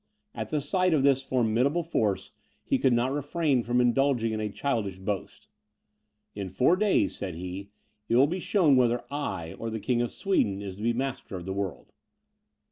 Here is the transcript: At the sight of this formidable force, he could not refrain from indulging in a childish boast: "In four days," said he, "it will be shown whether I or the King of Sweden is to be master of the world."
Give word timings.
At 0.33 0.49
the 0.49 0.61
sight 0.61 0.95
of 0.95 1.03
this 1.03 1.21
formidable 1.21 1.83
force, 1.83 2.31
he 2.63 2.79
could 2.79 2.91
not 2.91 3.13
refrain 3.13 3.61
from 3.61 3.79
indulging 3.79 4.33
in 4.33 4.39
a 4.39 4.49
childish 4.49 4.97
boast: 4.97 5.47
"In 6.33 6.49
four 6.49 6.75
days," 6.75 7.15
said 7.15 7.35
he, 7.35 7.69
"it 8.09 8.15
will 8.15 8.25
be 8.25 8.39
shown 8.39 8.75
whether 8.75 9.03
I 9.11 9.53
or 9.53 9.69
the 9.69 9.79
King 9.79 10.01
of 10.01 10.09
Sweden 10.09 10.59
is 10.59 10.77
to 10.77 10.81
be 10.81 10.91
master 10.93 11.35
of 11.35 11.45
the 11.45 11.53
world." 11.53 11.93